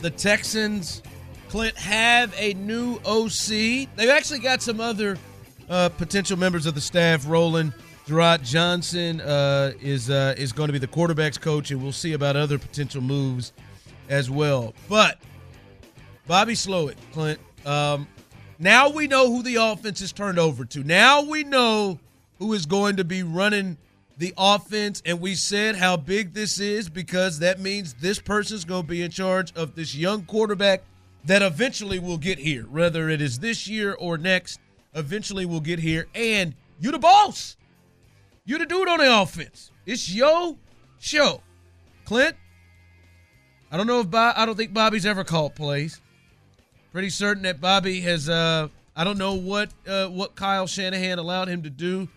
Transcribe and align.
The 0.00 0.10
Texans, 0.10 1.02
Clint, 1.48 1.76
have 1.76 2.34
a 2.36 2.54
new 2.54 3.00
OC. 3.04 3.88
They've 3.96 4.10
actually 4.10 4.40
got 4.40 4.62
some 4.62 4.80
other 4.80 5.16
uh, 5.68 5.88
potential 5.90 6.38
members 6.38 6.66
of 6.66 6.74
the 6.74 6.80
staff 6.80 7.26
rolling. 7.26 7.72
Jerrod 8.06 8.44
Johnson 8.44 9.20
uh, 9.20 9.72
is 9.80 10.10
uh, 10.10 10.34
is 10.38 10.52
going 10.52 10.68
to 10.68 10.72
be 10.72 10.78
the 10.78 10.86
quarterbacks 10.86 11.40
coach, 11.40 11.70
and 11.70 11.82
we'll 11.82 11.92
see 11.92 12.12
about 12.12 12.36
other 12.36 12.58
potential 12.58 13.00
moves 13.00 13.52
as 14.08 14.30
well. 14.30 14.74
But 14.88 15.18
Bobby 16.26 16.54
Slowik, 16.54 16.96
Clint. 17.12 17.40
Um, 17.64 18.06
now 18.58 18.88
we 18.88 19.06
know 19.06 19.30
who 19.30 19.42
the 19.42 19.56
offense 19.56 20.00
is 20.00 20.12
turned 20.12 20.38
over 20.38 20.64
to. 20.66 20.84
Now 20.84 21.22
we 21.22 21.42
know 21.42 21.98
who 22.38 22.52
is 22.52 22.66
going 22.66 22.96
to 22.96 23.04
be 23.04 23.22
running 23.22 23.76
the 24.18 24.32
offense, 24.38 25.02
and 25.04 25.20
we 25.20 25.34
said 25.34 25.76
how 25.76 25.96
big 25.96 26.32
this 26.32 26.58
is 26.58 26.88
because 26.88 27.38
that 27.40 27.60
means 27.60 27.94
this 27.94 28.18
person's 28.18 28.64
going 28.64 28.82
to 28.82 28.88
be 28.88 29.02
in 29.02 29.10
charge 29.10 29.54
of 29.54 29.74
this 29.74 29.94
young 29.94 30.24
quarterback 30.24 30.84
that 31.24 31.42
eventually 31.42 31.98
will 31.98 32.18
get 32.18 32.38
here, 32.38 32.62
whether 32.62 33.08
it 33.10 33.20
is 33.20 33.38
this 33.40 33.68
year 33.68 33.94
or 33.94 34.16
next. 34.16 34.60
Eventually, 34.94 35.44
will 35.44 35.60
get 35.60 35.78
here, 35.78 36.06
and 36.14 36.54
you 36.80 36.90
the 36.90 36.98
boss. 36.98 37.56
You 38.46 38.56
the 38.56 38.64
dude 38.64 38.88
on 38.88 38.98
the 38.98 39.20
offense. 39.20 39.70
It's 39.84 40.10
yo 40.10 40.56
show. 40.98 41.42
Clint, 42.06 42.36
I 43.70 43.76
don't 43.76 43.86
know 43.86 44.00
if 44.00 44.10
Bob, 44.10 44.34
I 44.38 44.46
don't 44.46 44.56
think 44.56 44.72
Bobby's 44.72 45.04
ever 45.04 45.24
called 45.24 45.54
plays. 45.54 46.00
Pretty 46.92 47.10
certain 47.10 47.42
that 47.42 47.60
Bobby 47.60 48.00
has. 48.00 48.28
Uh, 48.28 48.68
I 48.94 49.04
don't 49.04 49.18
know 49.18 49.34
what 49.34 49.70
uh, 49.86 50.06
what 50.06 50.34
Kyle 50.34 50.66
Shanahan 50.66 51.18
allowed 51.18 51.48
him 51.48 51.64
to 51.64 51.70
do 51.70 52.08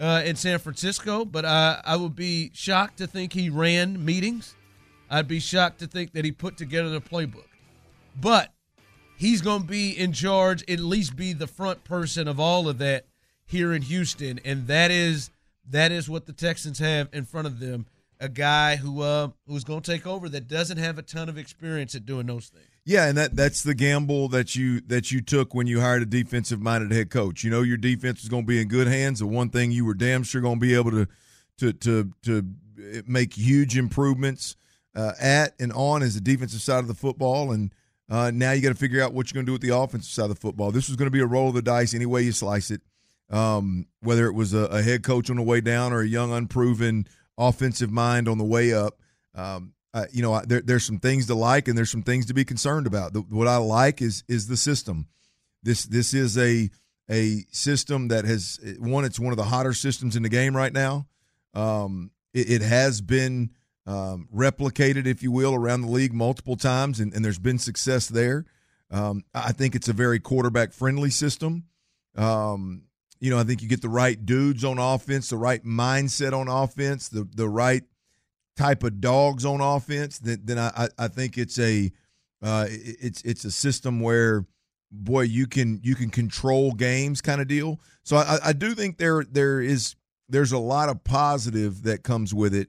uh, 0.00 0.22
in 0.24 0.34
San 0.34 0.58
Francisco, 0.58 1.24
but 1.24 1.44
I, 1.44 1.80
I 1.84 1.96
would 1.96 2.16
be 2.16 2.50
shocked 2.54 2.96
to 2.98 3.06
think 3.06 3.34
he 3.34 3.50
ran 3.50 4.02
meetings. 4.02 4.56
I'd 5.10 5.28
be 5.28 5.40
shocked 5.40 5.80
to 5.80 5.86
think 5.86 6.12
that 6.12 6.24
he 6.24 6.32
put 6.32 6.56
together 6.56 6.88
the 6.88 7.00
playbook. 7.00 7.44
But 8.18 8.52
he's 9.16 9.42
going 9.42 9.62
to 9.62 9.68
be 9.68 9.90
in 9.90 10.12
charge, 10.12 10.68
at 10.70 10.80
least 10.80 11.16
be 11.16 11.32
the 11.32 11.46
front 11.46 11.84
person 11.84 12.26
of 12.26 12.40
all 12.40 12.68
of 12.68 12.78
that 12.78 13.04
here 13.44 13.72
in 13.74 13.82
Houston, 13.82 14.40
and 14.44 14.66
that 14.68 14.90
is 14.90 15.30
that 15.68 15.92
is 15.92 16.08
what 16.08 16.26
the 16.26 16.32
Texans 16.32 16.78
have 16.78 17.08
in 17.12 17.24
front 17.24 17.46
of 17.46 17.60
them. 17.60 17.86
A 18.20 18.28
guy 18.28 18.76
who 18.76 19.00
uh, 19.00 19.28
who's 19.46 19.64
going 19.64 19.80
to 19.80 19.90
take 19.90 20.06
over 20.06 20.28
that 20.28 20.46
doesn't 20.46 20.76
have 20.76 20.98
a 20.98 21.02
ton 21.02 21.28
of 21.28 21.38
experience 21.38 21.94
at 21.94 22.04
doing 22.04 22.26
those 22.26 22.48
things. 22.48 22.66
Yeah, 22.84 23.06
and 23.06 23.16
that 23.16 23.34
that's 23.34 23.62
the 23.62 23.74
gamble 23.74 24.28
that 24.28 24.54
you 24.56 24.80
that 24.82 25.10
you 25.10 25.20
took 25.20 25.54
when 25.54 25.66
you 25.66 25.80
hired 25.80 26.02
a 26.02 26.06
defensive 26.06 26.60
minded 26.60 26.92
head 26.92 27.10
coach. 27.10 27.44
You 27.44 27.50
know 27.50 27.62
your 27.62 27.76
defense 27.76 28.22
was 28.22 28.28
going 28.28 28.42
to 28.42 28.46
be 28.46 28.60
in 28.60 28.68
good 28.68 28.88
hands. 28.88 29.20
The 29.20 29.26
one 29.26 29.50
thing 29.50 29.70
you 29.70 29.84
were 29.84 29.94
damn 29.94 30.22
sure 30.22 30.40
going 30.40 30.56
to 30.56 30.60
be 30.60 30.74
able 30.74 30.90
to 30.90 31.08
to 31.58 31.72
to 31.72 32.12
to 32.24 33.02
make 33.06 33.34
huge 33.34 33.76
improvements 33.76 34.56
uh, 34.94 35.12
at 35.20 35.54
and 35.60 35.72
on 35.72 36.02
is 36.02 36.14
the 36.14 36.20
defensive 36.20 36.60
side 36.60 36.80
of 36.80 36.88
the 36.88 36.94
football, 36.94 37.52
and 37.52 37.72
uh, 38.08 38.30
now 38.34 38.52
you 38.52 38.60
got 38.60 38.70
to 38.70 38.74
figure 38.74 39.02
out 39.02 39.12
what 39.12 39.30
you're 39.30 39.36
going 39.36 39.46
to 39.46 39.50
do 39.50 39.52
with 39.52 39.62
the 39.62 39.76
offensive 39.76 40.10
side 40.10 40.24
of 40.24 40.30
the 40.30 40.34
football. 40.34 40.72
This 40.72 40.88
was 40.88 40.96
going 40.96 41.06
to 41.06 41.12
be 41.12 41.20
a 41.20 41.26
roll 41.26 41.48
of 41.48 41.54
the 41.54 41.62
dice 41.62 41.94
any 41.94 42.06
way 42.06 42.22
you 42.22 42.32
slice 42.32 42.70
it. 42.70 42.80
Um, 43.30 43.86
whether 44.00 44.26
it 44.26 44.32
was 44.32 44.54
a, 44.54 44.64
a, 44.64 44.82
head 44.82 45.04
coach 45.04 45.30
on 45.30 45.36
the 45.36 45.42
way 45.42 45.60
down 45.60 45.92
or 45.92 46.00
a 46.00 46.06
young 46.06 46.32
unproven 46.32 47.06
offensive 47.40 47.90
mind 47.90 48.28
on 48.28 48.38
the 48.38 48.44
way 48.44 48.72
up. 48.72 49.00
Um, 49.34 49.72
uh, 49.92 50.04
you 50.12 50.22
know, 50.22 50.40
there, 50.42 50.60
there's 50.60 50.84
some 50.84 51.00
things 51.00 51.26
to 51.26 51.34
like 51.34 51.66
and 51.66 51.76
there's 51.76 51.90
some 51.90 52.02
things 52.02 52.26
to 52.26 52.34
be 52.34 52.44
concerned 52.44 52.86
about. 52.86 53.12
The, 53.12 53.20
what 53.20 53.48
I 53.48 53.56
like 53.56 54.00
is 54.00 54.22
is 54.28 54.46
the 54.46 54.56
system. 54.56 55.08
This 55.62 55.84
this 55.84 56.14
is 56.14 56.38
a 56.38 56.70
a 57.10 57.44
system 57.50 58.08
that 58.08 58.24
has 58.24 58.60
one. 58.78 59.04
It's 59.04 59.18
one 59.18 59.32
of 59.32 59.36
the 59.36 59.44
hotter 59.44 59.72
systems 59.72 60.14
in 60.14 60.22
the 60.22 60.28
game 60.28 60.56
right 60.56 60.72
now. 60.72 61.06
Um, 61.54 62.12
it, 62.32 62.48
it, 62.50 62.62
has 62.62 63.00
been 63.00 63.50
um, 63.84 64.28
replicated, 64.32 65.06
if 65.06 65.20
you 65.20 65.32
will, 65.32 65.52
around 65.52 65.80
the 65.80 65.90
league 65.90 66.14
multiple 66.14 66.54
times, 66.54 67.00
and, 67.00 67.12
and 67.12 67.24
there's 67.24 67.40
been 67.40 67.58
success 67.58 68.06
there. 68.06 68.44
Um, 68.92 69.24
I 69.34 69.50
think 69.50 69.74
it's 69.74 69.88
a 69.88 69.92
very 69.92 70.20
quarterback 70.20 70.72
friendly 70.72 71.10
system. 71.10 71.64
Um, 72.16 72.84
you 73.20 73.30
know, 73.30 73.38
I 73.38 73.44
think 73.44 73.62
you 73.62 73.68
get 73.68 73.82
the 73.82 73.88
right 73.88 74.24
dudes 74.24 74.64
on 74.64 74.78
offense, 74.78 75.28
the 75.28 75.36
right 75.36 75.62
mindset 75.64 76.32
on 76.32 76.48
offense, 76.48 77.08
the 77.08 77.28
the 77.34 77.48
right 77.48 77.84
type 78.56 78.82
of 78.82 79.00
dogs 79.00 79.44
on 79.44 79.60
offense. 79.60 80.18
Then, 80.18 80.40
then 80.44 80.58
I, 80.58 80.88
I 80.98 81.08
think 81.08 81.38
it's 81.38 81.58
a 81.58 81.92
uh, 82.42 82.66
it's 82.68 83.22
it's 83.22 83.44
a 83.44 83.50
system 83.50 84.00
where 84.00 84.46
boy 84.90 85.22
you 85.22 85.46
can 85.46 85.80
you 85.82 85.94
can 85.94 86.10
control 86.10 86.72
games 86.72 87.20
kind 87.20 87.40
of 87.40 87.46
deal. 87.46 87.78
So 88.02 88.16
I, 88.16 88.38
I 88.46 88.52
do 88.54 88.74
think 88.74 88.96
there 88.96 89.24
there 89.24 89.60
is 89.60 89.96
there's 90.28 90.52
a 90.52 90.58
lot 90.58 90.88
of 90.88 91.04
positive 91.04 91.82
that 91.82 92.02
comes 92.02 92.32
with 92.34 92.54
it. 92.54 92.68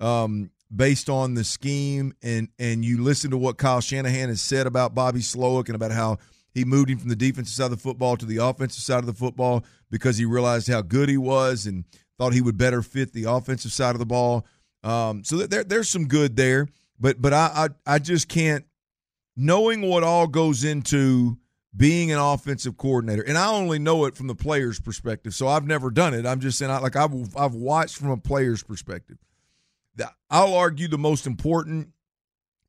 Um, 0.00 0.50
based 0.74 1.10
on 1.10 1.34
the 1.34 1.44
scheme 1.44 2.14
and 2.22 2.48
and 2.58 2.84
you 2.84 3.02
listen 3.02 3.30
to 3.30 3.36
what 3.36 3.58
Kyle 3.58 3.80
Shanahan 3.80 4.30
has 4.30 4.40
said 4.40 4.66
about 4.66 4.94
Bobby 4.94 5.20
Slowik 5.20 5.66
and 5.66 5.76
about 5.76 5.92
how 5.92 6.18
he 6.54 6.64
moved 6.64 6.90
him 6.90 6.98
from 6.98 7.08
the 7.08 7.16
defensive 7.16 7.54
side 7.54 7.66
of 7.66 7.70
the 7.70 7.76
football 7.76 8.16
to 8.16 8.26
the 8.26 8.38
offensive 8.38 8.82
side 8.82 8.98
of 8.98 9.06
the 9.06 9.14
football 9.14 9.64
because 9.90 10.18
he 10.18 10.24
realized 10.24 10.68
how 10.68 10.82
good 10.82 11.08
he 11.08 11.16
was 11.16 11.66
and 11.66 11.84
thought 12.18 12.32
he 12.32 12.40
would 12.40 12.58
better 12.58 12.82
fit 12.82 13.12
the 13.12 13.24
offensive 13.24 13.72
side 13.72 13.94
of 13.94 13.98
the 13.98 14.06
ball. 14.06 14.46
Um, 14.82 15.24
so 15.24 15.38
there, 15.46 15.64
there's 15.64 15.88
some 15.88 16.06
good 16.06 16.36
there, 16.36 16.68
but 16.98 17.20
but 17.20 17.32
I, 17.32 17.68
I 17.86 17.94
I 17.94 17.98
just 17.98 18.28
can't 18.28 18.64
knowing 19.36 19.82
what 19.82 20.02
all 20.02 20.26
goes 20.26 20.64
into 20.64 21.38
being 21.74 22.12
an 22.12 22.18
offensive 22.18 22.76
coordinator, 22.76 23.22
and 23.22 23.38
I 23.38 23.48
only 23.48 23.78
know 23.78 24.04
it 24.04 24.16
from 24.16 24.26
the 24.26 24.34
player's 24.34 24.78
perspective. 24.80 25.34
So 25.34 25.48
I've 25.48 25.66
never 25.66 25.90
done 25.90 26.14
it. 26.14 26.26
I'm 26.26 26.40
just 26.40 26.58
saying, 26.58 26.70
like 26.82 26.96
I've 26.96 27.36
I've 27.36 27.54
watched 27.54 27.96
from 27.96 28.10
a 28.10 28.16
player's 28.16 28.62
perspective. 28.62 29.18
I'll 30.30 30.54
argue 30.54 30.88
the 30.88 30.98
most 30.98 31.26
important 31.26 31.90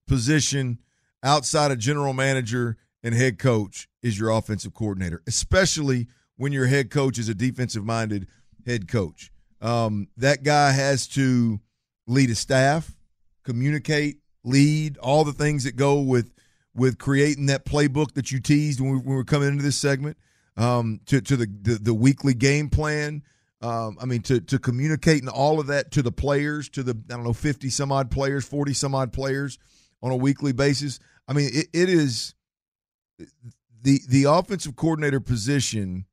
position 0.07 0.79
outside 1.23 1.71
of 1.71 1.79
general 1.79 2.13
manager 2.13 2.77
and 3.03 3.13
head 3.13 3.37
coach 3.37 3.87
is 4.01 4.17
your 4.17 4.29
offensive 4.29 4.73
coordinator, 4.73 5.21
especially 5.27 6.07
when 6.37 6.51
your 6.51 6.67
head 6.67 6.89
coach 6.89 7.19
is 7.19 7.29
a 7.29 7.35
defensive 7.35 7.85
minded 7.85 8.27
head 8.65 8.87
coach. 8.87 9.31
Um, 9.61 10.07
that 10.17 10.43
guy 10.43 10.71
has 10.71 11.07
to 11.09 11.59
lead 12.07 12.29
a 12.29 12.35
staff, 12.35 12.95
communicate, 13.43 14.17
lead, 14.43 14.97
all 14.97 15.23
the 15.23 15.33
things 15.33 15.63
that 15.63 15.75
go 15.75 15.99
with 15.99 16.31
with 16.75 16.97
creating 16.97 17.45
that 17.47 17.65
playbook 17.65 18.13
that 18.13 18.31
you 18.31 18.39
teased 18.39 18.81
when 18.81 18.91
we, 18.91 18.97
when 18.97 19.09
we 19.09 19.15
were 19.15 19.23
coming 19.23 19.49
into 19.49 19.63
this 19.63 19.77
segment. 19.77 20.17
Um, 20.55 20.99
to 21.07 21.19
to 21.21 21.35
the, 21.35 21.47
the, 21.61 21.75
the 21.75 21.93
weekly 21.93 22.33
game 22.33 22.69
plan. 22.69 23.23
Um, 23.61 23.97
I 23.99 24.05
mean, 24.05 24.21
to 24.23 24.39
to 24.41 24.59
communicating 24.59 25.29
all 25.29 25.59
of 25.59 25.67
that 25.67 25.91
to 25.91 26.01
the 26.01 26.11
players, 26.11 26.69
to 26.69 26.83
the 26.83 26.91
I 27.09 27.15
don't 27.15 27.23
know 27.23 27.33
fifty 27.33 27.69
some 27.69 27.91
odd 27.91 28.11
players, 28.11 28.45
forty 28.45 28.73
some 28.73 28.93
odd 28.93 29.13
players 29.13 29.57
on 30.03 30.11
a 30.11 30.15
weekly 30.15 30.51
basis. 30.51 30.99
I 31.27 31.33
mean, 31.33 31.49
it, 31.53 31.67
it 31.73 31.89
is 31.89 32.35
the 33.81 34.01
the 34.07 34.23
offensive 34.25 34.75
coordinator 34.75 35.19
position, 35.19 36.05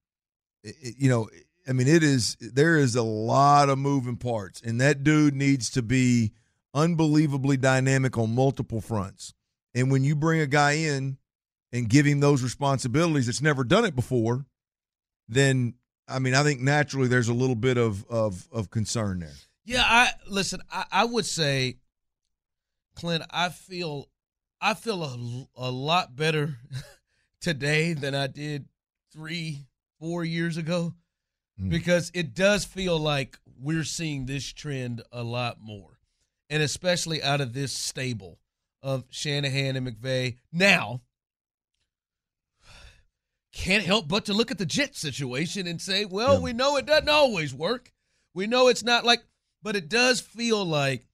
you 0.83 1.09
know, 1.09 1.29
I 1.69 1.73
mean, 1.73 1.89
it 1.89 2.03
is 2.03 2.37
there 2.41 2.77
is 2.79 2.97
a 2.97 3.03
lot 3.03 3.69
of 3.69 3.79
moving 3.79 4.17
parts, 4.17 4.61
and 4.61 4.81
that 4.81 5.05
dude 5.05 5.35
needs 5.35 5.71
to 5.71 5.83
be 5.83 6.33
unbelievably 6.75 7.59
dynamic 7.59 8.17
on 8.19 8.35
multiple 8.35 8.81
fronts. 8.81 9.35
And 9.75 9.91
when 9.91 10.05
you 10.05 10.17
bring 10.17 10.41
a 10.41 10.47
guy 10.47 10.73
in 10.73 11.19
and 11.73 11.89
give 11.89 12.07
him 12.07 12.21
those 12.21 12.43
responsibilities 12.43 13.27
that's 13.27 13.43
never 13.43 13.63
done 13.63 13.85
it 13.85 13.95
before, 13.95 14.47
then 15.29 15.75
I 16.09 16.19
mean, 16.19 16.35
I 16.35 16.43
think 16.43 16.61
naturally 16.61 17.09
there's 17.09 17.29
a 17.29 17.35
little 17.35 17.55
bit 17.55 17.77
of 17.77 18.05
of, 18.11 18.49
of 18.53 18.71
concern 18.71 19.21
there. 19.21 19.35
Yeah, 19.65 19.85
I 19.85 20.11
listen. 20.29 20.61
I, 20.73 20.85
I 20.91 21.05
would 21.05 21.27
say, 21.27 21.77
Clint, 22.97 23.23
I 23.31 23.51
feel 23.51 24.09
I 24.61 24.75
feel 24.75 25.05
a, 25.05 25.47
a 25.57 25.71
lot 25.71 26.17
better 26.17 26.57
today 27.41 27.93
than 27.93 28.15
I 28.15 28.27
did 28.27 28.67
three, 29.13 29.67
four 29.99 30.25
years 30.25 30.57
ago 30.57 30.95
mm. 31.61 31.71
because 31.71 32.11
it 32.15 32.35
does 32.35 32.65
feel 32.65 32.99
like 32.99 33.39
we're 33.59 33.85
seeing 33.85 34.27
this 34.27 34.53
trend 34.53 35.03
a 35.13 35.23
lot 35.23 35.59
more. 35.61 35.99
And 36.49 36.63
especially 36.63 37.23
out 37.23 37.41
of 37.41 37.53
this 37.53 37.73
stable 37.73 38.39
of 38.83 39.05
Shanahan 39.11 39.77
and 39.77 39.87
McVay. 39.87 40.39
Now, 40.53 41.03
can't 43.53 43.85
help 43.85 44.09
but 44.09 44.25
to 44.27 44.33
look 44.33 44.51
at 44.51 44.59
the 44.59 44.67
Jet 44.67 44.97
situation 44.97 45.67
and 45.67 45.81
say, 45.81 46.05
well, 46.05 46.35
yeah. 46.35 46.41
we 46.41 46.53
know 46.53 46.77
it 46.77 46.87
doesn't 46.87 47.09
always 47.09 47.55
work. 47.55 47.93
We 48.35 48.47
know 48.47 48.69
it's 48.69 48.83
not 48.83 49.05
like, 49.05 49.23
but 49.63 49.77
it 49.77 49.89
does 49.89 50.21
feel 50.21 50.65
like 50.65 51.07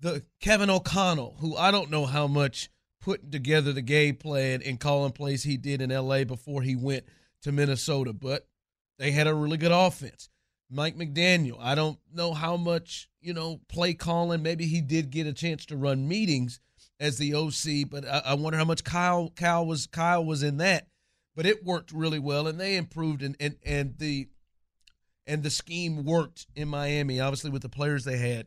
the 0.00 0.24
Kevin 0.40 0.70
O'Connell, 0.70 1.36
who 1.38 1.56
I 1.56 1.70
don't 1.70 1.90
know 1.90 2.04
how 2.04 2.26
much 2.26 2.68
putting 3.04 3.30
together 3.30 3.70
the 3.70 3.82
game 3.82 4.16
plan 4.16 4.62
and 4.64 4.80
calling 4.80 5.12
plays 5.12 5.42
he 5.42 5.58
did 5.58 5.82
in 5.82 5.90
LA 5.90 6.24
before 6.24 6.62
he 6.62 6.74
went 6.74 7.04
to 7.42 7.52
Minnesota. 7.52 8.14
But 8.14 8.48
they 8.98 9.10
had 9.10 9.26
a 9.26 9.34
really 9.34 9.58
good 9.58 9.72
offense. 9.72 10.30
Mike 10.70 10.96
McDaniel, 10.96 11.58
I 11.60 11.74
don't 11.74 11.98
know 12.14 12.32
how 12.32 12.56
much, 12.56 13.10
you 13.20 13.34
know, 13.34 13.60
play 13.68 13.92
calling. 13.92 14.42
Maybe 14.42 14.64
he 14.64 14.80
did 14.80 15.10
get 15.10 15.26
a 15.26 15.34
chance 15.34 15.66
to 15.66 15.76
run 15.76 16.08
meetings 16.08 16.60
as 16.98 17.18
the 17.18 17.34
OC, 17.34 17.90
but 17.90 18.08
I, 18.08 18.30
I 18.30 18.34
wonder 18.34 18.58
how 18.58 18.64
much 18.64 18.84
Kyle 18.84 19.30
Kyle 19.36 19.66
was 19.66 19.86
Kyle 19.86 20.24
was 20.24 20.42
in 20.42 20.56
that. 20.56 20.88
But 21.36 21.44
it 21.44 21.62
worked 21.62 21.92
really 21.92 22.18
well 22.18 22.46
and 22.46 22.58
they 22.58 22.74
improved 22.74 23.22
and, 23.22 23.36
and, 23.38 23.56
and 23.66 23.98
the 23.98 24.28
and 25.26 25.42
the 25.42 25.50
scheme 25.50 26.04
worked 26.04 26.46
in 26.56 26.68
Miami, 26.68 27.20
obviously 27.20 27.50
with 27.50 27.62
the 27.62 27.68
players 27.68 28.04
they 28.04 28.16
had. 28.16 28.46